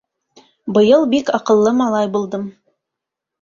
[0.77, 2.49] Быйыл бик аҡыллы малай булдым.